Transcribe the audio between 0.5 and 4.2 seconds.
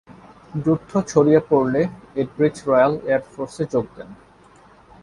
যুদ্ধ ছড়িয়ে পড়লে এডরিচ রয়্যাল এয়ার ফোর্সে যোগ দেন।